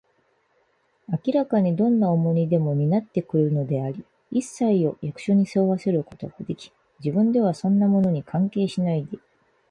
[1.09, 6.71] 役所は明らかにどんな重荷でも担ってくれているのであり、いっさいを役所に背負わせることができ、
[7.03, 9.21] 自分ではそんなものに関係しないで、自由でいられる